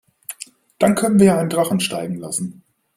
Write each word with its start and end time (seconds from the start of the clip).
Dann 0.79 0.95
können 0.95 1.19
wir 1.19 1.27
ja 1.27 1.37
einen 1.37 1.51
Drachen 1.51 1.79
steigen 1.79 2.15
lassen. 2.15 2.63